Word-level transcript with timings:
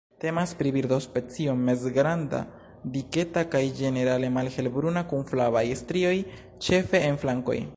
Temas 0.21 0.51
pri 0.59 0.69
birdospecio 0.75 1.53
mezgranda, 1.67 2.39
diketa 2.95 3.43
kaj 3.57 3.63
ĝenerale 3.81 4.31
malhelbruna 4.39 5.05
kun 5.13 5.27
flavaj 5.33 5.65
strioj 5.83 6.15
ĉefe 6.69 7.03
en 7.11 7.21
flankoj. 7.25 7.61